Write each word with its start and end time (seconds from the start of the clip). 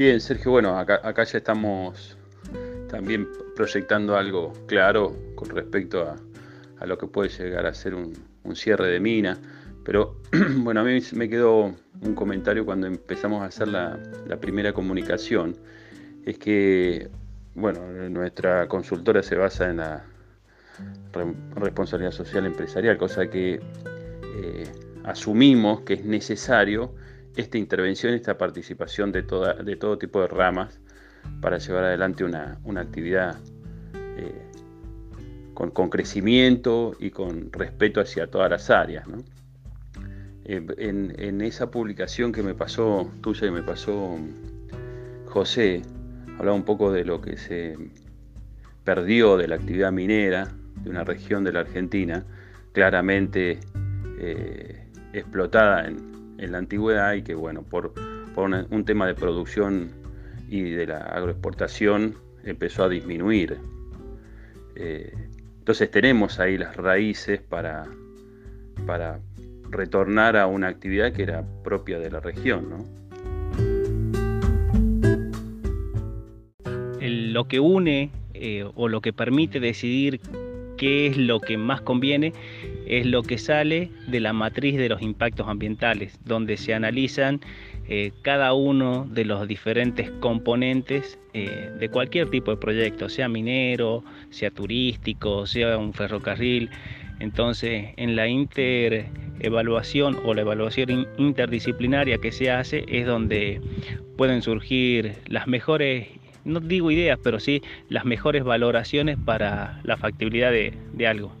Bien, 0.00 0.18
Sergio, 0.18 0.52
bueno, 0.52 0.78
acá, 0.78 1.24
ya 1.24 1.36
estamos 1.36 2.16
también 2.88 3.28
proyectando 3.54 4.16
algo 4.16 4.54
claro 4.66 5.14
con 5.34 5.50
respecto 5.50 6.16
a, 6.80 6.86
lo 6.86 6.96
que 6.96 7.06
puede 7.06 7.28
llegar 7.28 7.66
a 7.66 7.74
ser 7.74 7.94
un, 7.94 8.16
cierre 8.54 8.88
de 8.88 8.98
mina. 8.98 9.36
Pero 9.84 10.16
bueno, 10.56 10.80
a 10.80 10.84
mí 10.84 11.00
me 11.12 11.28
quedó 11.28 11.74
un 12.00 12.14
comentario 12.14 12.64
cuando 12.64 12.86
empezamos 12.86 13.42
a 13.42 13.44
hacer 13.44 13.68
la, 13.68 13.98
primera 14.40 14.72
comunicación. 14.72 15.58
Es 16.24 16.38
que, 16.38 17.10
bueno, 17.54 17.86
nuestra 18.08 18.68
consultora 18.68 19.22
se 19.22 19.36
basa 19.36 19.68
en 19.68 19.76
la 19.76 20.06
responsabilidad 21.56 22.12
social 22.12 22.46
empresarial, 22.46 22.96
cosa 22.96 23.28
que 23.28 23.60
eh, 24.34 24.64
asumimos 25.04 25.82
que 25.82 25.92
es 25.92 26.06
necesario 26.06 26.94
esta 27.36 27.58
intervención, 27.58 28.14
esta 28.14 28.36
participación 28.36 29.12
de, 29.12 29.22
toda, 29.22 29.54
de 29.54 29.76
todo 29.76 29.98
tipo 29.98 30.20
de 30.20 30.28
ramas 30.28 30.80
para 31.40 31.58
llevar 31.58 31.84
adelante 31.84 32.24
una, 32.24 32.58
actividad 32.76 33.38
eh, 34.16 34.50
con, 35.54 35.90
crecimiento 35.90 36.92
y 36.98 37.10
con 37.10 37.52
respeto 37.52 38.00
hacia 38.00 38.26
todas 38.28 38.50
las 38.50 38.70
áreas. 38.70 39.06
Eh, 40.44 40.66
en, 40.78 41.40
esa 41.42 41.70
publicación 41.70 42.32
que 42.32 42.42
me 42.42 42.54
pasó, 42.54 43.10
tuya 43.20 43.46
y 43.46 43.50
me 43.50 43.62
pasó 43.62 44.18
José, 45.26 45.82
hablaba 46.38 46.56
un 46.56 46.64
poco 46.64 46.90
de 46.92 47.04
lo 47.04 47.20
que 47.20 47.36
se 47.36 47.76
perdió 48.84 49.36
de 49.36 49.48
la 49.48 49.56
actividad 49.56 49.92
minera 49.92 50.48
de 50.82 50.90
una 50.90 51.04
región 51.04 51.44
de 51.44 51.52
la 51.52 51.60
Argentina, 51.60 52.24
claramente 52.72 53.60
eh, 54.18 54.86
explotada 55.12 55.86
en, 55.86 56.10
en 56.40 56.52
la 56.52 56.58
antigüedad 56.58 57.14
y 57.14 57.22
que, 57.22 57.34
bueno, 57.34 57.62
por, 57.62 57.92
un 58.36 58.84
tema 58.86 59.06
de 59.06 59.14
producción 59.14 59.90
y 60.48 60.62
de 60.62 60.86
la 60.86 60.98
agroexportación 60.98 62.16
empezó 62.42 62.84
a 62.84 62.88
disminuir. 62.88 63.58
Eh, 64.76 65.12
entonces 65.58 65.90
tenemos 65.90 66.40
ahí 66.40 66.56
las 66.56 66.74
raíces 66.76 67.40
para, 67.40 67.86
para 68.86 69.20
retornar 69.68 70.38
a 70.38 70.46
una 70.46 70.68
actividad 70.68 71.12
que 71.12 71.24
era 71.24 71.44
propia 71.62 71.98
de 71.98 72.10
la 72.10 72.20
región. 72.20 73.00
lo 77.30 77.46
que 77.46 77.60
une 77.60 78.10
eh, 78.34 78.64
o 78.74 78.88
lo 78.88 79.00
que 79.00 79.12
permite 79.12 79.60
decidir 79.60 80.20
qué 80.76 81.06
es 81.06 81.16
lo 81.16 81.40
que 81.40 81.56
más 81.56 81.80
conviene 81.80 82.32
es 82.90 83.06
lo 83.06 83.22
que 83.22 83.38
sale 83.38 83.88
de 84.08 84.18
la 84.18 84.32
matriz 84.32 84.76
de 84.76 84.88
los 84.88 85.00
impactos 85.00 85.46
ambientales, 85.46 86.18
donde 86.24 86.56
se 86.56 86.74
analizan 86.74 87.40
eh, 87.88 88.10
cada 88.22 88.52
uno 88.52 89.06
de 89.08 89.24
los 89.24 89.46
diferentes 89.46 90.10
componentes 90.18 91.16
eh, 91.32 91.70
de 91.78 91.88
cualquier 91.88 92.30
tipo 92.30 92.50
de 92.50 92.56
proyecto, 92.56 93.08
sea 93.08 93.28
minero, 93.28 94.02
sea 94.30 94.50
turístico, 94.50 95.46
sea 95.46 95.78
un 95.78 95.94
ferrocarril. 95.94 96.68
Entonces, 97.20 97.90
en 97.96 98.16
la 98.16 98.26
interevaluación 98.26 100.18
o 100.24 100.34
la 100.34 100.40
evaluación 100.40 101.06
interdisciplinaria 101.16 102.18
que 102.18 102.32
se 102.32 102.50
hace 102.50 102.84
es 102.88 103.06
donde 103.06 103.60
pueden 104.16 104.42
surgir 104.42 105.14
las 105.28 105.46
mejores 105.46 106.08
no 106.44 106.60
digo 106.60 106.90
ideas, 106.90 107.18
pero 107.22 107.38
sí 107.38 107.62
las 107.88 108.04
mejores 108.04 108.44
valoraciones 108.44 109.18
para 109.24 109.80
la 109.84 109.96
factibilidad 109.96 110.50
de, 110.50 111.06
algo. 111.06 111.32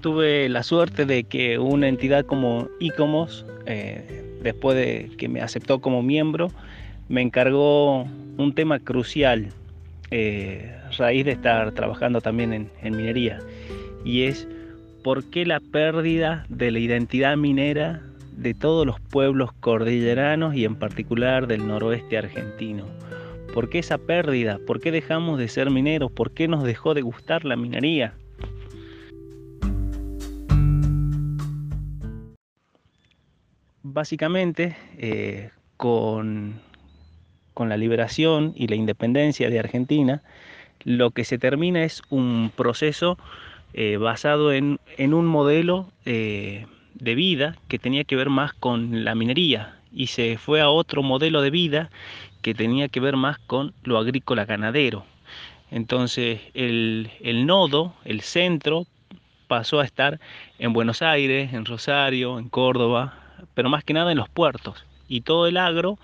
Tuve 0.00 0.48
la 0.48 0.62
suerte 0.62 1.04
de 1.04 1.24
que 1.24 1.58
una 1.58 1.86
entidad 1.86 2.24
como 2.24 2.68
ICOMOS, 2.80 3.44
eh, 3.66 4.24
después 4.42 4.76
de 4.76 5.10
que 5.18 5.28
me 5.28 5.42
aceptó 5.42 5.80
como 5.80 6.02
miembro, 6.02 6.50
me 7.08 7.20
encargó 7.20 8.02
un 8.38 8.54
tema 8.54 8.78
crucial, 8.78 9.48
eh, 10.10 10.74
raíz 10.96 11.26
de 11.26 11.32
estar 11.32 11.72
trabajando 11.72 12.22
también 12.22 12.52
en, 12.54 12.70
en 12.82 12.96
minería, 12.96 13.40
y 14.04 14.22
es 14.22 14.48
por 15.04 15.24
qué 15.24 15.44
la 15.44 15.60
pérdida 15.60 16.46
de 16.48 16.70
la 16.70 16.78
identidad 16.78 17.36
minera 17.36 18.00
de 18.36 18.54
todos 18.54 18.86
los 18.86 18.98
pueblos 19.00 19.52
cordilleranos 19.60 20.54
y 20.54 20.64
en 20.64 20.76
particular 20.76 21.46
del 21.46 21.66
noroeste 21.66 22.16
argentino. 22.16 22.86
¿Por 23.52 23.68
qué 23.68 23.80
esa 23.80 23.98
pérdida? 23.98 24.58
¿Por 24.66 24.80
qué 24.80 24.92
dejamos 24.92 25.38
de 25.38 25.48
ser 25.48 25.70
mineros? 25.70 26.10
¿Por 26.10 26.30
qué 26.30 26.48
nos 26.48 26.64
dejó 26.64 26.94
de 26.94 27.02
gustar 27.02 27.44
la 27.44 27.56
minería? 27.56 28.14
Básicamente, 33.92 34.76
eh, 34.98 35.50
con, 35.76 36.60
la 37.58 37.76
liberación 37.76 38.54
y 38.56 38.68
la 38.68 38.76
independencia 38.76 39.50
de 39.50 39.58
Argentina, 39.58 40.22
lo 40.84 41.10
que 41.10 41.24
se 41.24 41.38
termina 41.38 41.82
es 41.82 42.02
un 42.08 42.52
proceso 42.56 43.18
eh, 43.74 43.96
basado 43.98 44.52
en, 44.52 44.78
un 44.98 45.26
modelo 45.26 45.90
eh, 46.06 46.66
de 46.94 47.14
vida 47.14 47.56
que 47.68 47.78
tenía 47.78 48.04
que 48.04 48.16
ver 48.16 48.30
más 48.30 48.54
con 48.54 49.04
la 49.04 49.14
minería 49.14 49.76
y 49.92 50.06
se 50.06 50.38
fue 50.38 50.60
a 50.62 50.70
otro 50.70 51.02
modelo 51.02 51.42
de 51.42 51.50
vida 51.50 51.90
que 52.40 52.54
tenía 52.54 52.88
que 52.88 53.00
ver 53.00 53.16
más 53.16 53.38
con 53.38 53.74
lo 53.82 53.98
agrícola 53.98 54.46
ganadero. 54.46 55.04
Entonces 55.70 56.40
el, 56.54 57.10
nodo, 57.44 57.92
el 58.04 58.20
centro, 58.22 58.86
pasó 59.48 59.80
a 59.80 59.84
estar 59.84 60.20
en 60.60 60.72
Buenos 60.72 61.02
Aires, 61.02 61.52
en 61.52 61.64
Rosario, 61.64 62.38
en 62.38 62.48
Córdoba, 62.48 63.19
pero 63.54 63.68
más 63.68 63.84
que 63.84 63.94
nada 63.94 64.12
en 64.12 64.18
los 64.18 64.28
puertos. 64.28 64.84
Y 65.08 65.22
todo 65.22 65.46
el 65.46 65.56
agro, 65.56 65.98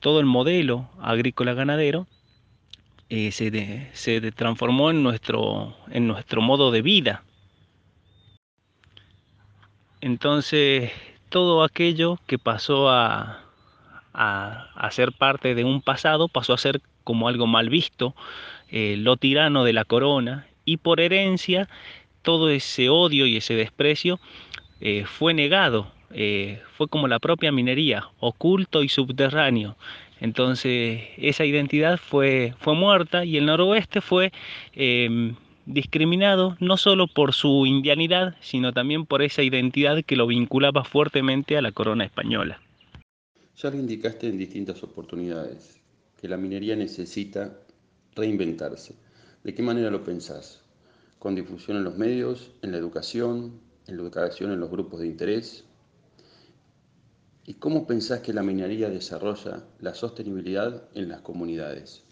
todo 0.00 0.20
el 0.20 0.26
modelo 0.26 0.88
agrícola 1.00 1.54
ganadero 1.54 2.06
eh, 3.08 3.32
se, 3.32 3.90
se 3.92 4.32
transformó 4.32 4.90
en 4.90 5.02
nuestro, 5.02 5.76
en 5.90 6.06
nuestro 6.06 6.40
modo 6.40 6.70
de 6.70 6.82
vida. 6.82 7.24
Entonces, 10.00 10.90
todo 11.28 11.62
aquello 11.62 12.18
que 12.26 12.38
pasó 12.38 12.90
a, 12.90 13.38
ser 14.90 15.12
parte 15.12 15.54
de 15.54 15.64
un 15.64 15.80
pasado 15.80 16.28
pasó 16.28 16.52
a 16.52 16.58
ser 16.58 16.82
como 17.04 17.28
algo 17.28 17.46
mal 17.46 17.70
visto, 17.70 18.14
eh, 18.68 18.96
lo 18.98 19.16
tirano 19.16 19.64
de 19.64 19.72
la 19.72 19.84
corona, 19.84 20.46
y 20.64 20.76
por 20.76 21.00
herencia 21.00 21.68
todo 22.22 22.50
ese 22.50 22.88
odio 22.88 23.26
y 23.26 23.36
ese 23.36 23.54
desprecio 23.54 24.20
eh, 24.80 25.04
fue 25.06 25.32
negado, 25.34 25.90
eh, 26.14 26.60
fue 26.76 26.88
como 26.88 27.08
la 27.08 27.18
propia 27.18 27.52
minería, 27.52 28.08
oculto 28.20 28.82
y 28.82 28.88
subterráneo. 28.88 29.76
Entonces 30.20 31.02
esa 31.16 31.44
identidad 31.44 31.98
fue, 31.98 32.54
fue 32.60 32.74
muerta 32.74 33.24
y 33.24 33.36
el 33.36 33.46
noroeste 33.46 34.00
fue 34.00 34.32
em, 34.72 35.34
discriminado 35.66 36.56
no 36.60 36.76
solo 36.76 37.06
por 37.08 37.32
su 37.32 37.66
indianidad, 37.66 38.36
sino 38.40 38.72
también 38.72 39.06
por 39.06 39.22
esa 39.22 39.42
identidad 39.42 40.04
que 40.04 40.16
lo 40.16 40.26
vinculaba 40.26 40.84
fuertemente 40.84 41.56
a 41.56 41.62
la 41.62 41.72
corona 41.72 42.04
española. 42.04 42.60
Ya 43.56 43.70
lo 43.70 43.76
indicaste 43.76 44.28
en 44.28 44.38
distintas 44.38 44.82
oportunidades, 44.82 45.80
que 46.20 46.28
la 46.28 46.36
minería 46.36 46.76
necesita 46.76 47.58
reinventarse. 48.14 48.94
¿De 49.44 49.54
qué 49.54 49.62
manera 49.62 49.90
lo 49.90 50.04
pensás? 50.04 50.62
¿Con 51.18 51.34
difusión 51.34 51.76
en 51.76 51.84
los 51.84 51.96
medios, 51.96 52.52
en 52.62 52.72
la 52.72 52.78
educación, 52.78 53.60
en 53.86 53.96
la 53.96 54.02
educación 54.02 54.52
en 54.52 54.60
los 54.60 54.70
grupos 54.70 55.00
de 55.00 55.06
interés? 55.06 55.64
¿Y 57.44 57.54
cómo 57.54 57.88
pensás 57.88 58.20
que 58.20 58.32
la 58.32 58.44
minería 58.44 58.88
desarrolla 58.88 59.64
la 59.80 59.94
sostenibilidad 59.94 60.84
en 60.94 61.08
las 61.08 61.22
comunidades? 61.22 62.04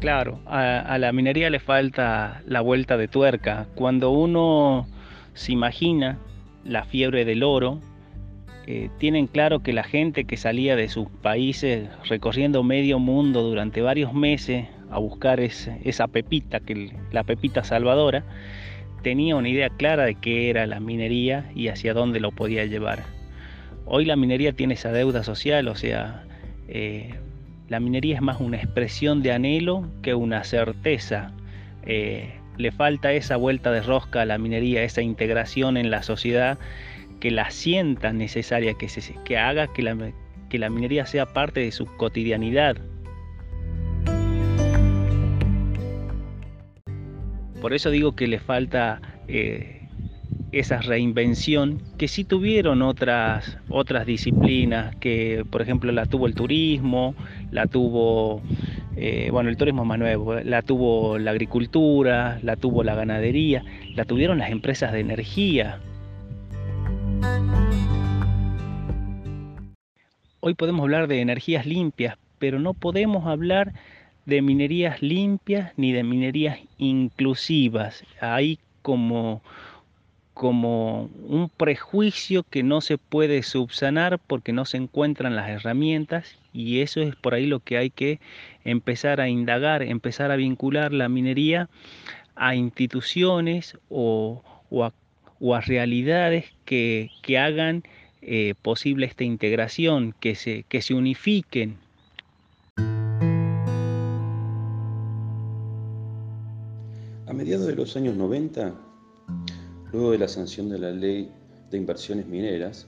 Claro, 0.00 0.40
a, 0.46 0.98
la 0.98 1.12
minería 1.12 1.48
le 1.48 1.60
falta 1.60 2.42
la 2.44 2.60
vuelta 2.60 2.96
de 2.96 3.06
tuerca. 3.06 3.68
Cuando 3.76 4.10
uno 4.10 4.88
se 5.34 5.52
imagina 5.52 6.18
la 6.64 6.84
fiebre 6.86 7.24
del 7.24 7.44
oro, 7.44 7.78
eh, 8.66 8.90
tienen 8.98 9.28
claro 9.28 9.60
que 9.60 9.72
la 9.72 9.84
gente 9.84 10.24
que 10.24 10.36
salía 10.36 10.74
de 10.74 10.88
sus 10.88 11.08
países 11.08 11.88
recorriendo 12.08 12.64
medio 12.64 12.98
mundo 12.98 13.42
durante 13.42 13.80
varios 13.80 14.12
meses 14.12 14.66
a 14.90 14.98
buscar 14.98 15.38
esa 15.38 16.08
pepita, 16.08 16.58
que 16.58 16.96
la 17.12 17.22
pepita 17.22 17.62
salvadora, 17.62 18.24
tenía 19.02 19.36
una 19.36 19.48
idea 19.48 19.68
clara 19.70 20.04
de 20.04 20.14
qué 20.14 20.50
era 20.50 20.66
la 20.66 20.80
minería 20.80 21.50
y 21.54 21.68
hacia 21.68 21.94
dónde 21.94 22.20
lo 22.20 22.32
podía 22.32 22.64
llevar. 22.64 23.04
Hoy 23.84 24.04
la 24.04 24.16
minería 24.16 24.52
tiene 24.52 24.74
esa 24.74 24.92
deuda 24.92 25.24
social, 25.24 25.68
o 25.68 25.74
sea, 25.74 26.24
eh, 26.68 27.14
la 27.68 27.80
minería 27.80 28.16
es 28.16 28.22
más 28.22 28.40
una 28.40 28.56
expresión 28.56 29.22
de 29.22 29.32
anhelo 29.32 29.88
que 30.02 30.14
una 30.14 30.44
certeza. 30.44 31.32
Eh, 31.84 32.32
le 32.58 32.70
falta 32.70 33.12
esa 33.12 33.36
vuelta 33.36 33.72
de 33.72 33.82
rosca 33.82 34.22
a 34.22 34.26
la 34.26 34.38
minería, 34.38 34.82
esa 34.82 35.02
integración 35.02 35.76
en 35.76 35.90
la 35.90 36.02
sociedad 36.02 36.58
que 37.20 37.30
la 37.30 37.50
sienta 37.50 38.12
necesaria, 38.12 38.74
que, 38.74 38.88
se, 38.88 39.14
que 39.24 39.38
haga 39.38 39.72
que 39.72 39.82
la, 39.82 39.96
que 40.48 40.58
la 40.58 40.70
minería 40.70 41.06
sea 41.06 41.26
parte 41.32 41.60
de 41.60 41.72
su 41.72 41.86
cotidianidad. 41.86 42.76
Por 47.62 47.74
eso 47.74 47.90
digo 47.90 48.16
que 48.16 48.26
le 48.26 48.40
falta 48.40 49.00
eh, 49.28 49.82
esa 50.50 50.80
reinvención 50.80 51.80
que 51.96 52.08
sí 52.08 52.24
tuvieron 52.24 52.82
otras, 52.82 53.56
otras 53.68 54.04
disciplinas, 54.04 54.96
que 54.96 55.44
por 55.48 55.62
ejemplo 55.62 55.92
la 55.92 56.06
tuvo 56.06 56.26
el 56.26 56.34
turismo, 56.34 57.14
la 57.52 57.68
tuvo, 57.68 58.42
eh, 58.96 59.28
bueno, 59.30 59.48
el 59.48 59.56
turismo 59.56 59.84
más 59.84 59.96
nuevo, 59.96 60.34
la 60.40 60.62
tuvo 60.62 61.18
la 61.18 61.30
agricultura, 61.30 62.40
la 62.42 62.56
tuvo 62.56 62.82
la 62.82 62.96
ganadería, 62.96 63.62
la 63.94 64.06
tuvieron 64.06 64.38
las 64.38 64.50
empresas 64.50 64.92
de 64.92 64.98
energía. 64.98 65.78
Hoy 70.40 70.54
podemos 70.54 70.82
hablar 70.82 71.06
de 71.06 71.20
energías 71.20 71.64
limpias, 71.64 72.18
pero 72.40 72.58
no 72.58 72.74
podemos 72.74 73.28
hablar 73.28 73.68
de 73.68 74.01
minerías 74.26 75.02
limpias 75.02 75.72
ni 75.76 75.92
de 75.92 76.04
minerías 76.04 76.58
inclusivas. 76.78 78.04
Hay 78.20 78.58
como 78.82 79.42
como 80.34 81.10
un 81.28 81.50
prejuicio 81.50 82.42
que 82.42 82.62
no 82.62 82.80
se 82.80 82.96
puede 82.98 83.42
subsanar 83.42 84.18
porque 84.18 84.52
no 84.52 84.64
se 84.64 84.78
encuentran 84.78 85.36
las 85.36 85.50
herramientas 85.50 86.38
y 86.52 86.80
eso 86.80 87.00
es 87.00 87.14
por 87.16 87.34
ahí 87.34 87.46
lo 87.46 87.60
que 87.60 87.76
hay 87.76 87.90
que 87.90 88.18
empezar 88.64 89.20
a 89.20 89.28
indagar, 89.28 89.82
empezar 89.82 90.30
a 90.30 90.36
vincular 90.36 90.92
la 90.92 91.08
minería 91.08 91.68
a 92.34 92.54
instituciones 92.54 93.78
o, 93.90 94.42
a, 94.82 95.60
realidades 95.60 96.46
que, 96.64 97.10
hagan 97.38 97.82
eh, 98.22 98.54
posible 98.62 99.06
esta 99.06 99.24
integración, 99.24 100.14
que 100.18 100.34
se, 100.34 100.64
que 100.68 100.80
se 100.80 100.94
unifiquen. 100.94 101.76
Mediados 107.42 107.66
de 107.66 107.74
los 107.74 107.96
años 107.96 108.14
90, 108.14 108.72
Luego 109.90 110.12
de 110.12 110.18
la 110.18 110.28
sanción 110.28 110.68
de 110.68 110.78
la 110.78 110.92
ley 110.92 111.28
de 111.72 111.76
inversiones 111.76 112.28
mineras, 112.28 112.86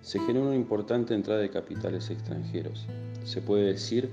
se 0.00 0.18
generó 0.18 0.46
una 0.46 0.56
importante 0.56 1.14
entrada 1.14 1.40
de 1.40 1.50
capitales 1.50 2.10
extranjeros. 2.10 2.84
Se 3.24 3.40
puede 3.40 3.66
decir 3.66 4.10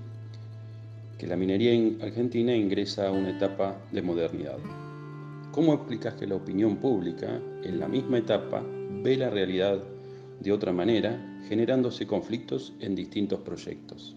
que 1.17 1.25
la 1.25 1.35
minería 1.35 1.73
argentina 2.03 2.55
ingresa 2.55 3.07
a 3.07 3.11
una 3.11 3.31
etapa 3.31 3.81
de 3.91 4.03
modernidad. 4.03 4.59
¿Cómo 5.51 5.73
explicas 5.73 6.13
que 6.13 6.27
la 6.27 6.35
opinión 6.35 6.77
pública, 6.77 7.41
en 7.63 7.79
la 7.79 7.87
misma 7.87 8.19
etapa, 8.19 8.63
ve 9.01 9.17
la 9.17 9.31
realidad 9.31 9.79
de 10.39 10.51
otra 10.51 10.71
manera, 10.71 11.41
generándose 11.49 12.05
conflictos 12.05 12.73
en 12.79 12.93
distintos 12.93 13.39
proyectos? 13.39 14.15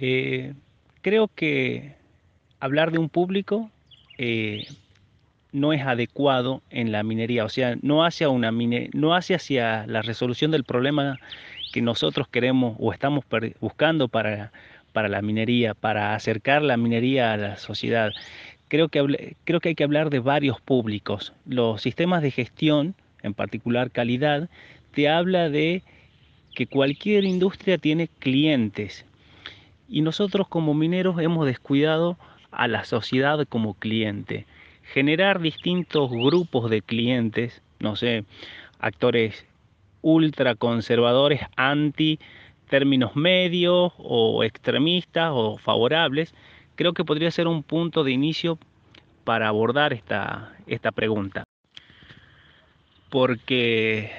Eh, 0.00 0.54
creo 1.02 1.28
que 1.28 1.96
hablar 2.60 2.90
de 2.90 2.98
un 2.98 3.08
público 3.08 3.70
eh, 4.18 4.66
no 5.52 5.72
es 5.72 5.82
adecuado 5.82 6.62
en 6.70 6.92
la 6.92 7.02
minería, 7.02 7.44
o 7.44 7.48
sea, 7.48 7.76
no 7.82 8.04
hace, 8.04 8.26
una 8.26 8.52
no 8.52 9.14
hace 9.14 9.34
hacia 9.34 9.86
la 9.86 10.02
resolución 10.02 10.50
del 10.50 10.64
problema 10.64 11.20
que 11.72 11.82
nosotros 11.82 12.28
queremos 12.28 12.76
o 12.78 12.92
estamos 12.92 13.24
buscando 13.60 14.08
para, 14.08 14.52
para 14.92 15.08
la 15.08 15.22
minería, 15.22 15.74
para 15.74 16.14
acercar 16.14 16.62
la 16.62 16.76
minería 16.76 17.32
a 17.32 17.36
la 17.36 17.56
sociedad. 17.56 18.14
Creo 18.68 18.88
que, 18.88 19.36
creo 19.44 19.60
que 19.60 19.70
hay 19.70 19.74
que 19.74 19.84
hablar 19.84 20.10
de 20.10 20.20
varios 20.20 20.60
públicos. 20.60 21.32
Los 21.46 21.82
sistemas 21.82 22.22
de 22.22 22.30
gestión, 22.30 22.94
en 23.22 23.34
particular 23.34 23.90
calidad, 23.90 24.50
te 24.92 25.08
habla 25.08 25.48
de 25.50 25.84
que 26.54 26.66
cualquier 26.66 27.24
industria 27.24 27.78
tiene 27.78 28.08
clientes. 28.08 29.07
Y 29.88 30.02
nosotros 30.02 30.48
como 30.48 30.74
mineros 30.74 31.18
hemos 31.20 31.46
descuidado 31.46 32.18
a 32.50 32.68
la 32.68 32.84
sociedad 32.84 33.46
como 33.48 33.74
cliente. 33.74 34.46
Generar 34.82 35.40
distintos 35.40 36.10
grupos 36.10 36.70
de 36.70 36.82
clientes, 36.82 37.62
no 37.80 37.96
sé, 37.96 38.24
actores 38.78 39.46
ultra 40.02 40.54
conservadores, 40.54 41.40
anti 41.56 42.18
términos 42.68 43.16
medios 43.16 43.92
o 43.98 44.44
extremistas 44.44 45.30
o 45.32 45.56
favorables, 45.58 46.34
creo 46.76 46.92
que 46.92 47.04
podría 47.04 47.30
ser 47.30 47.46
un 47.46 47.62
punto 47.62 48.04
de 48.04 48.12
inicio 48.12 48.58
para 49.24 49.48
abordar 49.48 49.92
esta, 49.92 50.52
esta 50.66 50.92
pregunta. 50.92 51.44
Porque 53.10 54.12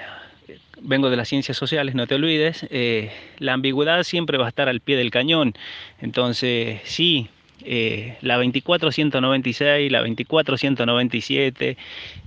vengo 0.82 1.10
de 1.10 1.18
las 1.18 1.28
ciencias 1.28 1.58
sociales, 1.58 1.96
no 1.96 2.08
te 2.08 2.16
olvides, 2.16 2.66
eh, 2.70 3.12
la 3.38 3.54
ambigüedad 3.54 4.04
siempre 4.04 4.38
va 4.38 4.46
a 4.46 4.50
estar 4.50 4.70
al 4.70 4.80
pie 4.80 4.98
del 4.98 5.12
cañón. 5.12 5.54
Entonces, 6.02 6.82
sí, 6.86 7.30
eh, 7.64 8.18
la 8.22 8.38
24196, 8.38 9.92
la 9.92 10.00
24197. 10.02 11.78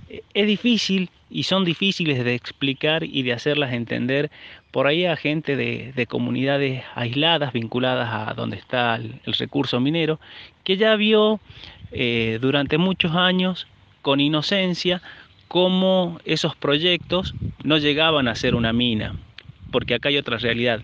Eh, 0.09 0.23
es 0.33 0.47
difícil 0.47 1.09
y 1.29 1.43
son 1.43 1.65
difíciles 1.65 2.23
de 2.23 2.35
explicar 2.35 3.03
y 3.03 3.23
de 3.23 3.33
hacerlas 3.33 3.73
entender 3.73 4.29
por 4.71 4.85
ahí 4.87 5.05
a 5.05 5.15
gente 5.15 5.55
de, 5.55 6.07
comunidades 6.07 6.83
aisladas, 6.95 7.53
vinculadas 7.53 8.09
a 8.11 8.33
donde 8.33 8.57
está 8.57 8.95
el, 8.95 9.19
recurso 9.39 9.79
minero, 9.79 10.19
que 10.63 10.77
ya 10.77 10.95
vio 10.95 11.39
eh, 11.91 12.37
durante 12.41 12.77
muchos 12.77 13.15
años 13.15 13.67
con 14.01 14.19
inocencia 14.19 15.01
cómo 15.53 16.17
esos 16.25 16.55
proyectos 16.55 17.35
no 17.63 17.77
llegaban 17.77 18.27
a 18.27 18.33
ser 18.33 18.55
una 18.55 18.73
mina, 18.73 19.15
porque 19.71 19.93
acá 19.93 20.09
hay 20.09 20.17
otra 20.17 20.39
realidad. 20.39 20.81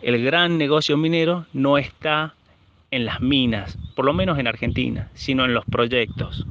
El 0.00 0.24
gran 0.24 0.56
negocio 0.56 0.96
minero 0.96 1.44
no 1.52 1.76
está 1.76 2.34
en 2.90 3.04
las 3.04 3.20
minas, 3.20 3.76
por 3.94 4.06
lo 4.06 4.14
menos 4.14 4.38
en 4.38 4.46
Argentina, 4.46 5.10
sino 5.12 5.44
en 5.44 5.52
los 5.52 5.66
proyectos. 5.66 6.46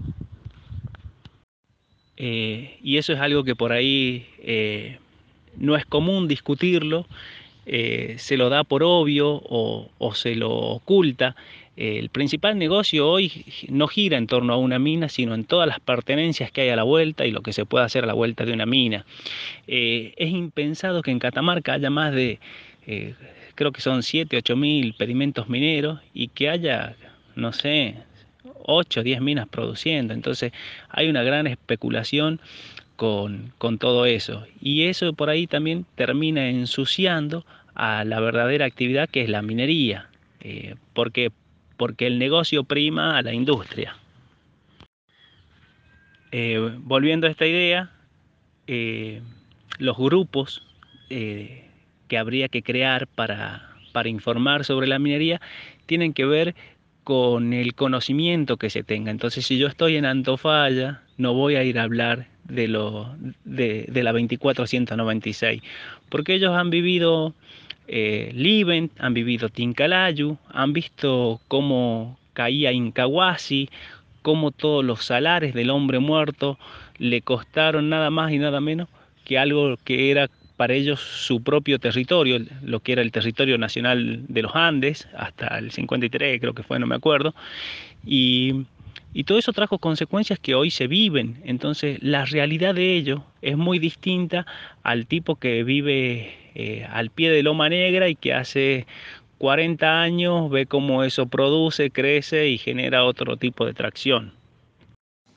Eh, 2.17 2.77
y 2.83 2.97
eso 2.97 3.13
es 3.13 3.19
algo 3.19 3.44
que 3.44 3.56
por 3.56 3.71
ahí 3.71 4.27
eh, 4.44 5.00
no 5.57 5.75
es 5.75 5.88
común 5.88 6.27
discutirlo, 6.27 7.07
eh, 7.65 8.15
se 8.17 8.38
lo 8.38 8.50
da 8.50 8.63
por 8.63 8.83
obvio 8.83 9.41
o, 9.44 10.13
se 10.13 10.35
lo 10.35 10.51
oculta. 10.51 11.35
el 11.75 12.09
principal 12.09 12.57
negocio 12.57 13.09
hoy 13.09 13.45
no 13.69 13.88
gira 13.88 14.17
en 14.17 14.27
torno 14.27 14.53
a 14.53 14.57
una 14.57 14.79
mina, 14.79 15.09
sino 15.09 15.35
en 15.35 15.44
todas 15.44 15.67
las 15.67 15.79
pertenencias 15.79 16.51
que 16.51 16.62
hay 16.62 16.69
a 16.69 16.75
la 16.75 16.83
vuelta 16.83 17.25
y 17.25 17.31
lo 17.31 17.41
que 17.41 17.53
se 17.53 17.65
puede 17.65 17.85
hacer 17.85 18.03
a 18.03 18.07
la 18.07 18.13
vuelta 18.13 18.45
de 18.45 18.53
una 18.53 18.65
mina. 18.65 19.06
es 19.67 20.29
impensado 20.29 21.01
que 21.01 21.12
en 21.12 21.19
Catamarca 21.19 21.73
haya 21.73 21.89
más 21.89 22.13
de 22.13 22.39
creo 23.56 23.71
que 23.71 23.81
son 23.81 24.04
7, 24.04 24.37
8 24.37 24.56
mil 24.56 24.94
pedimentos 24.94 25.49
mineros 25.49 25.99
y 26.13 26.28
que 26.28 26.49
haya, 26.49 26.95
no 27.35 27.54
sé, 27.54 27.95
8, 28.63 29.04
10 29.04 29.21
minas 29.21 29.47
produciendo. 29.47 30.13
Entonces 30.13 30.51
hay 30.90 31.09
una 31.09 31.23
gran 31.23 31.47
especulación 31.47 32.40
con, 32.95 33.54
todo 33.80 34.06
eso. 34.06 34.45
Y 34.61 34.83
eso 34.83 35.14
por 35.14 35.30
ahí 35.30 35.47
también 35.47 35.85
termina 35.95 36.49
ensuciando 36.49 37.45
a 37.73 38.06
la 38.06 38.19
verdadera 38.19 38.66
actividad 38.66 39.09
que 39.09 39.21
es 39.21 39.30
la 39.30 39.42
minería. 39.42 40.09
Eh, 40.42 40.75
porque, 40.94 41.31
porque 41.78 42.07
el 42.07 42.19
negocio 42.19 42.64
prima 42.64 43.18
a 43.18 43.21
la 43.21 43.33
industria. 43.33 43.95
Eh, 46.31 46.71
volviendo 46.80 47.28
a 47.28 47.31
esta 47.31 47.45
idea, 47.45 47.92
eh, 48.68 49.21
los 49.80 49.97
grupos 49.97 50.61
que 51.07 52.18
habría 52.18 52.49
que 52.49 52.64
crear 52.64 53.07
para, 53.07 53.69
para 53.94 54.09
informar 54.09 54.66
sobre 54.66 54.87
la 54.87 54.97
minería 54.97 55.40
tienen 55.85 56.14
que 56.14 56.25
ver 56.25 56.56
con 57.04 57.54
el 57.54 57.75
conocimiento 57.75 58.57
que 58.57 58.71
se 58.71 58.83
tenga. 58.83 59.11
Entonces, 59.11 59.45
si 59.45 59.59
yo 59.59 59.68
estoy 59.68 59.97
en 59.97 60.06
Antofalla, 60.06 61.04
no 61.18 61.35
voy 61.35 61.56
a 61.56 61.64
ir 61.64 61.78
a 61.78 61.83
hablar 61.83 62.28
de, 62.45 62.68
lo, 62.68 63.16
de, 63.44 63.87
la 63.92 64.11
2496, 64.11 65.61
porque 66.09 66.35
ellos 66.35 66.56
han 66.56 66.69
vivido 66.69 67.33
eh, 67.87 68.90
han 68.99 69.14
vivido 69.14 69.49
Tincalayu, 69.49 70.37
han 70.52 70.73
visto 70.73 71.42
cómo 71.47 72.18
caía 72.33 72.71
Incahuasi, 72.71 73.69
cómo 74.21 74.52
todos 74.52 74.83
los 74.83 75.06
salares 75.06 75.54
del 75.54 75.69
hombre 75.69 75.99
muerto 75.99 76.57
le 76.97 77.21
costaron 77.21 77.90
nada 77.90 78.09
más 78.09 78.31
y 78.31 78.40
nada 78.40 78.59
menos 78.59 78.90
que 79.23 79.37
algo 79.37 79.78
que 79.83 80.11
era 80.11 80.30
para 80.57 80.73
ellos 80.73 81.02
su 81.02 81.44
propio 81.44 81.80
territorio, 81.80 82.40
lo 82.64 82.80
que 82.80 82.94
era 82.94 83.02
el 83.02 83.11
territorio 83.11 83.57
nacional 83.57 84.23
de 84.28 84.42
los 84.42 84.56
Andes, 84.56 85.07
hasta 85.18 85.57
el 85.57 85.71
53 85.71 86.40
creo 86.40 86.54
que 86.54 86.64
fue, 86.64 86.80
no 86.80 86.87
me 86.87 86.95
acuerdo, 86.95 87.35
y, 88.06 88.66
todo 89.24 89.38
eso 89.38 89.54
trajo 89.54 89.80
consecuencias 89.80 90.40
que 90.40 90.56
hoy 90.56 90.72
se 90.72 90.88
viven, 90.88 91.42
entonces 91.45 92.00
la 92.02 92.26
realidad 92.26 92.76
de 92.76 92.95
ellos 92.95 93.22
es 93.42 93.56
muy 93.56 93.80
distinta 93.80 94.45
al 94.84 95.07
tipo 95.07 95.38
que 95.38 95.64
vive 95.64 96.36
eh, 96.54 96.86
al 96.92 97.10
pie 97.12 97.31
de 97.31 97.42
Loma 97.42 97.69
Negra 97.69 98.10
y 98.10 98.16
que 98.16 98.34
hace 98.34 98.86
40 99.38 100.02
años 100.02 100.50
ve 100.50 100.66
cómo 100.66 101.04
eso 101.04 101.28
produce, 101.28 101.92
crece 101.92 102.50
y 102.50 102.57
genera 102.57 103.06
otro 103.06 103.38
tipo 103.38 103.66
de 103.66 103.74
tracción. 103.74 104.34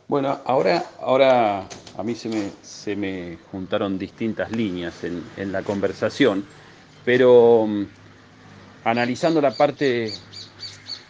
Bueno, 0.08 0.38
ahora, 0.44 0.84
ahora 1.00 1.64
a 1.98 2.02
mí 2.02 2.14
se 2.14 2.28
me, 2.28 2.50
se 2.62 2.96
me 2.96 3.36
juntaron 3.50 3.98
distintas 3.98 4.50
líneas 4.52 5.04
en, 5.04 5.52
la 5.52 5.62
conversación, 5.62 6.44
pero 7.04 7.66
mm, 7.66 7.84
analizando 8.84 9.40
la 9.40 9.50
parte 9.50 10.12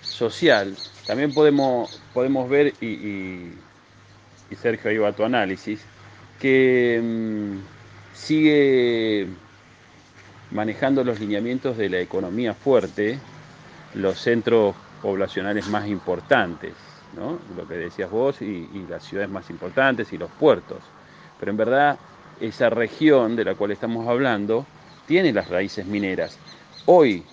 social, 0.09 0.75
también 1.09 1.33
podemos, 1.33 2.03
podemos 2.12 2.50
ver, 2.50 2.75
y, 2.83 3.55
Sergio 4.61 4.91
ahí 4.91 4.99
va 4.99 5.09
a 5.09 5.12
tu 5.12 5.25
análisis, 5.25 5.81
que 6.38 7.00
mm, 7.03 8.15
sigue 8.15 9.27
manejando 10.50 11.03
los 11.05 11.19
lineamientos 11.19 11.79
de 11.79 11.88
la 11.88 11.99
economía 12.00 12.53
fuerte 12.53 13.19
los 13.95 14.21
centros 14.21 14.77
poblacionales 15.00 15.67
más 15.69 15.88
importantes, 15.88 16.75
¿no? 17.17 17.38
lo 17.57 17.67
que 17.67 17.77
decías 17.77 18.11
vos, 18.11 18.43
y, 18.43 18.69
las 18.87 19.03
ciudades 19.03 19.31
más 19.31 19.49
importantes 19.49 20.12
y 20.12 20.19
los 20.19 20.31
puertos. 20.33 20.81
Pero 21.41 21.50
en 21.50 21.57
verdad 21.57 21.99
esa 22.38 22.69
región 22.69 23.35
de 23.35 23.47
la 23.47 23.55
cual 23.55 23.71
estamos 23.71 24.07
hablando 24.07 24.67
tiene 25.07 25.33
las 25.33 25.49
raíces 25.49 25.87
mineras. 25.87 26.38
Hoy 26.85 27.25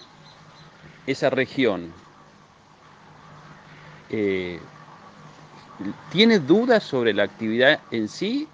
esa 1.08 1.30
región 1.30 1.92
eh, 4.10 4.60
tiene 6.12 6.40
dudas 6.40 6.84
sobre 6.84 7.14
la 7.14 7.24
actividad 7.24 7.80
en 7.92 8.08
sí 8.08 8.48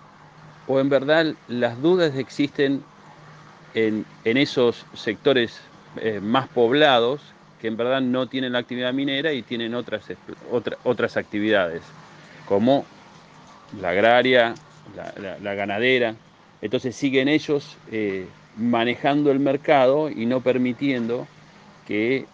o 0.68 0.80
en 0.80 0.90
verdad 0.90 1.34
las 1.48 1.82
dudas 1.82 2.16
existen 2.16 2.84
en, 3.74 4.06
esos 4.24 4.86
sectores 4.94 5.60
eh, 5.98 6.20
más 6.22 6.48
poblados 6.50 7.22
que 7.60 7.68
en 7.68 7.78
verdad 7.78 8.02
no 8.02 8.28
tienen 8.28 8.54
la 8.54 8.60
actividad 8.60 8.92
minera 8.94 9.34
y 9.34 9.44
tienen 9.44 9.76
otras, 9.76 10.06
otras 10.84 11.16
actividades, 11.16 11.84
como 12.48 12.86
la 13.80 13.90
agraria, 13.90 14.56
la, 15.42 15.54
ganadera. 15.54 16.16
Entonces 16.64 16.96
siguen 16.96 17.28
ellos 17.28 17.78
eh, 17.92 18.26
manejando 18.58 19.32
el 19.32 19.40
mercado 19.40 20.10
y 20.10 20.26
no 20.26 20.42
permitiendo 20.42 21.28
que 21.88 22.26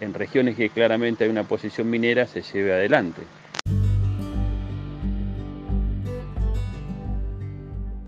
regiones 0.00 0.56
que 0.56 0.70
claramente 0.70 1.24
hay 1.24 1.30
una 1.30 1.44
posición 1.44 1.88
minera 1.88 2.26
se 2.26 2.42
lleve 2.42 2.72
adelante. 2.72 3.22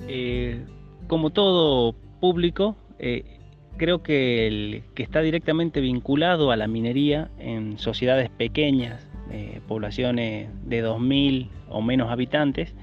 Eh, 0.08 0.64
como 1.08 1.30
todo 1.30 1.94
público, 2.20 2.76
eh, 2.98 3.38
creo 3.76 4.02
que 4.02 4.46
el 4.46 4.82
que 4.94 5.02
está 5.02 5.20
directamente 5.20 5.80
vinculado 5.80 6.50
a 6.50 6.56
la 6.56 6.66
minería 6.66 7.30
en 7.38 7.78
sociedades 7.78 8.30
pequeñas, 8.30 9.06
eh, 9.30 9.60
poblaciones 9.66 10.48
de 10.64 10.84
2.000 10.84 11.48
o 11.68 11.82
menos 11.82 12.10
habitantes, 12.10 12.74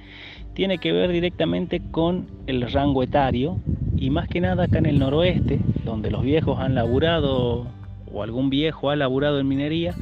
tiene 0.54 0.78
que 0.78 0.92
ver 0.92 1.12
directamente 1.12 1.82
con 1.92 2.28
el 2.46 2.70
rango 2.72 3.02
etario 3.02 3.58
y 3.98 4.10
más 4.10 4.28
que 4.28 4.42
nada 4.42 4.66
acá 4.66 4.80
en 4.80 4.86
el 4.86 5.00
noroeste, 5.00 5.60
donde 5.86 6.12
los 6.12 6.22
viejos 6.22 6.60
han 6.60 6.76
laburado 6.76 7.68
o 8.14 8.24
algún 8.24 8.50
viejo 8.50 8.90
ha 8.90 8.96
laburado 8.96 9.40
en 9.40 9.48
minería, 9.48 9.94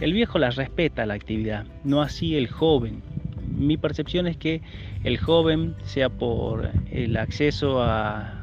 el 0.00 0.12
viejo 0.12 0.38
la 0.38 0.50
respeta 0.50 1.04
la 1.06 1.14
actividad, 1.14 1.66
no 1.84 2.00
así 2.00 2.36
el 2.36 2.46
joven. 2.46 3.02
Mi 3.48 3.76
percepción 3.76 4.26
es 4.28 4.36
que 4.36 4.62
el 5.02 5.18
joven, 5.18 5.74
sea 5.82 6.08
por 6.08 6.70
el 6.92 7.16
acceso 7.16 7.82
a, 7.82 8.34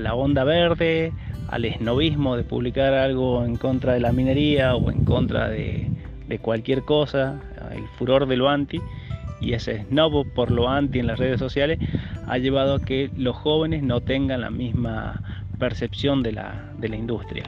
la 0.00 0.14
onda 0.14 0.44
verde, 0.44 1.12
al 1.48 1.66
esnovismo 1.66 2.36
de 2.36 2.44
publicar 2.44 2.94
algo 2.94 3.44
en 3.44 3.56
contra 3.56 3.92
de 3.92 4.00
la 4.00 4.10
minería 4.12 4.74
o 4.74 4.90
en 4.90 5.04
contra 5.04 5.48
de, 5.50 5.90
cualquier 6.40 6.82
cosa, 6.82 7.38
el 7.74 7.86
furor 7.98 8.26
de 8.26 8.36
lo 8.38 8.48
anti, 8.48 8.80
y 9.38 9.52
ese 9.52 9.82
snob 9.84 10.26
por 10.32 10.50
lo 10.50 10.70
anti 10.70 11.00
en 11.00 11.08
las 11.08 11.18
redes 11.18 11.38
sociales 11.38 11.78
ha 12.26 12.38
llevado 12.38 12.76
a 12.76 12.80
que 12.80 13.10
los 13.18 13.36
jóvenes 13.36 13.82
no 13.82 14.00
tengan 14.00 14.40
la 14.40 14.50
misma 14.50 15.20
percepción 15.58 16.22
de 16.22 16.32
la 16.32 16.96
industria. 16.96 17.44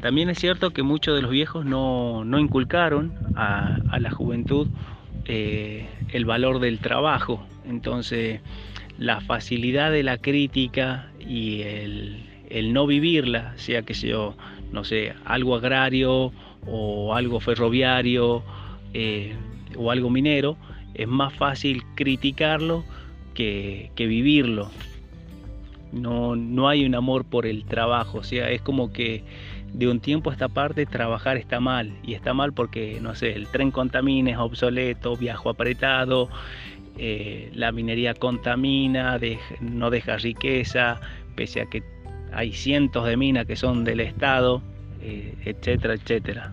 También 0.00 0.30
es 0.30 0.38
cierto 0.38 0.70
que 0.70 0.82
muchos 0.82 1.14
de 1.14 1.22
los 1.22 1.30
viejos 1.30 1.64
no, 1.64 2.24
inculcaron 2.38 3.12
a, 3.34 3.78
la 3.98 4.10
juventud 4.10 4.68
eh, 5.26 5.86
el 6.12 6.24
valor 6.24 6.58
del 6.58 6.78
trabajo. 6.78 7.46
Entonces, 7.66 8.40
la 8.98 9.20
facilidad 9.20 9.90
de 9.92 10.02
la 10.02 10.18
crítica 10.18 11.10
y 11.20 11.62
el, 11.62 12.30
el 12.50 12.72
no 12.72 12.86
vivirla, 12.86 13.54
sea 13.56 13.82
que 13.82 13.94
sea, 13.94 14.30
no 14.72 14.84
sé, 14.84 15.14
algo 15.24 15.54
agrario 15.54 16.32
o 16.66 17.14
algo 17.14 17.40
ferroviario 17.40 18.42
eh, 18.92 19.34
o 19.76 19.90
algo 19.90 20.10
minero, 20.10 20.56
es 20.94 21.08
más 21.08 21.32
fácil 21.32 21.82
criticarlo 21.94 22.84
que, 23.34 23.90
vivirlo. 23.96 24.70
No, 25.92 26.36
no 26.36 26.68
hay 26.68 26.84
un 26.84 26.94
amor 26.94 27.24
por 27.24 27.46
el 27.46 27.64
trabajo, 27.64 28.18
o 28.18 28.22
sea, 28.22 28.50
es 28.50 28.60
como 28.60 28.92
que 28.92 29.24
de 29.72 29.88
un 29.88 30.00
tiempo 30.00 30.30
a 30.30 30.32
esta 30.32 30.48
parte 30.48 30.86
trabajar 30.86 31.36
está 31.36 31.60
mal, 31.60 31.92
y 32.02 32.14
está 32.14 32.34
mal 32.34 32.52
porque, 32.52 32.98
no 33.00 33.14
sé, 33.14 33.32
el 33.32 33.46
tren 33.48 33.70
contamina, 33.70 34.30
es 34.30 34.38
obsoleto, 34.38 35.16
viajo 35.16 35.50
apretado, 35.50 36.28
eh, 36.98 37.50
la 37.54 37.72
minería 37.72 38.14
contamina, 38.14 39.18
no 39.60 39.90
deja 39.90 40.16
riqueza, 40.16 41.00
pese 41.34 41.62
a 41.62 41.66
que 41.66 41.82
hay 42.32 42.52
cientos 42.52 43.06
de 43.06 43.16
minas 43.16 43.46
que 43.46 43.56
son 43.56 43.84
del 43.84 44.00
Estado, 44.00 44.62
eh, 45.02 45.34
etcétera, 45.44 45.94
etcétera. 45.94 46.52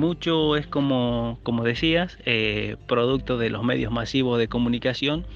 Mucho 0.00 0.56
es 0.56 0.66
como, 0.66 1.38
como 1.42 1.62
decías, 1.62 2.16
eh, 2.24 2.76
producto 2.86 3.36
de 3.36 3.50
los 3.50 3.62
medios 3.62 3.92
masivos 3.92 4.38
de 4.38 4.48
comunicación 4.48 5.26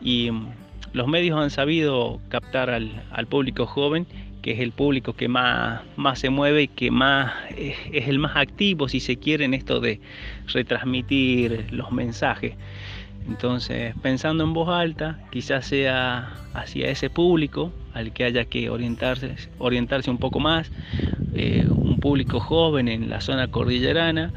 y 0.00 0.30
mm, 0.30 0.46
los 0.92 1.08
medios 1.08 1.36
han 1.40 1.50
sabido 1.50 2.20
captar 2.28 2.70
al, 2.70 3.02
al 3.10 3.26
público 3.26 3.66
joven 3.66 4.06
que 4.42 4.52
es 4.52 4.60
el 4.60 4.72
público 4.72 5.14
que 5.14 5.28
más, 5.28 5.82
más 5.96 6.18
se 6.18 6.28
mueve 6.28 6.62
y 6.62 6.68
que 6.68 6.90
más 6.90 7.32
es, 7.56 7.76
el 7.92 8.18
más 8.20 8.36
activo, 8.36 8.88
si 8.88 9.00
se 9.00 9.16
quiere, 9.16 9.44
en 9.44 9.54
esto 9.54 9.80
de 9.80 10.00
retransmitir 10.48 11.66
los 11.72 11.90
mensajes. 11.92 12.54
Entonces, 13.26 13.94
pensando 14.02 14.44
en 14.44 14.52
voz 14.52 14.68
alta, 14.68 15.18
quizás 15.30 15.66
sea 15.66 16.32
hacia 16.54 16.90
ese 16.90 17.08
público 17.10 17.72
al 17.94 18.12
que 18.12 18.24
haya 18.24 18.44
que 18.44 18.70
orientarse, 18.70 19.36
orientarse 19.58 20.10
un 20.10 20.18
poco 20.18 20.40
más, 20.40 20.70
eh, 21.34 21.66
un 21.68 21.98
público 21.98 22.40
joven 22.40 22.88
en 22.88 23.08
la 23.08 23.20
zona 23.20 23.50
cordillerana, 23.50 24.32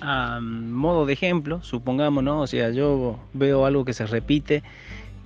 a 0.00 0.40
modo 0.40 1.04
de 1.04 1.14
ejemplo, 1.14 1.62
supongamos, 1.62 2.22
¿no? 2.22 2.40
O 2.40 2.46
sea, 2.46 2.70
yo 2.70 3.18
veo 3.32 3.66
algo 3.66 3.84
que 3.84 3.92
se 3.92 4.06
repite 4.06 4.62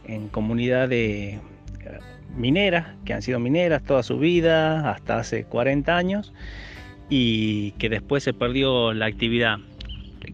en 0.05 0.29
comunidades 0.29 1.35
eh, 1.35 1.41
mineras, 2.37 2.87
que 3.05 3.13
han 3.13 3.23
sido 3.23 3.39
mineras 3.39 3.83
toda 3.85 4.03
su 4.03 4.19
vida, 4.19 4.91
hasta 4.91 5.19
hace 5.19 5.45
40 5.45 5.97
años, 5.97 6.33
y 7.09 7.73
que 7.73 7.89
después 7.89 8.23
se 8.23 8.33
perdió 8.33 8.93
la 8.93 9.07
actividad. 9.07 9.59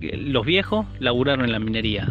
Los 0.00 0.44
viejos 0.44 0.86
laburaron 0.98 1.44
en 1.44 1.52
la 1.52 1.58
minería. 1.58 2.08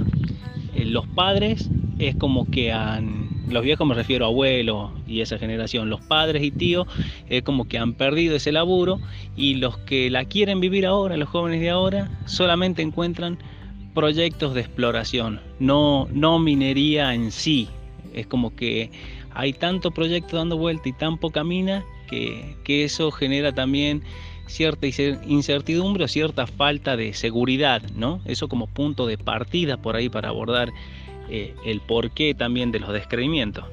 Eh, 0.76 0.86
los 0.86 1.08
padres 1.08 1.70
es 2.00 2.16
como 2.16 2.50
que 2.50 2.72
han 2.72 3.26
los 3.50 3.64
viejos 3.64 3.88
me 3.88 3.96
refiero 3.96 4.26
a 4.26 4.30
abuelos 4.30 4.92
y 5.08 5.22
esa 5.22 5.38
generación, 5.38 5.90
los 5.90 6.02
padres 6.02 6.44
y 6.44 6.52
tíos, 6.52 6.88
es 7.30 7.44
como 7.44 7.68
que 7.68 7.78
han 7.78 7.94
perdido 7.94 8.36
ese 8.36 8.52
laburo 8.52 9.00
y 9.36 9.56
los 9.56 9.78
que 9.80 10.10
la 10.10 10.26
quieren 10.26 10.60
vivir 10.60 10.86
ahora, 10.86 11.18
los 11.18 11.30
jóvenes 11.30 11.62
de 11.62 11.70
ahora, 11.70 12.10
solamente 12.26 12.82
encuentran 12.82 13.38
proyectos 13.94 14.54
de 14.54 14.62
exploración, 14.62 15.40
no, 15.60 16.08
no 16.12 16.40
minería 16.40 17.14
en 17.14 17.32
sí. 17.32 17.70
Es 18.14 18.28
como 18.28 18.56
que 18.56 18.92
hay 19.36 19.54
tanto 19.54 19.92
proyecto 19.92 20.38
dando 20.38 20.58
vuelta 20.58 20.90
y 20.90 20.94
tan 20.94 21.18
poca 21.18 21.44
mina 21.44 21.84
que, 22.08 22.56
que 22.64 22.84
eso 22.84 23.12
genera 23.12 23.52
también 23.54 24.02
cierta 24.48 24.88
incertidumbre 24.88 26.06
o 26.06 26.08
cierta 26.08 26.48
falta 26.48 26.96
de 26.96 27.14
seguridad, 27.14 27.82
¿no? 27.96 28.22
Eso 28.26 28.48
como 28.48 28.68
punto 28.68 29.08
de 29.08 29.18
partida 29.18 29.78
por 29.78 29.96
ahí 29.96 30.10
para 30.10 30.30
abordar 30.30 30.72
eh, 31.30 31.56
el 31.66 31.82
porqué 31.82 32.34
también 32.34 32.72
de 32.72 32.80
los 32.80 32.94
descreimientos. 32.94 33.66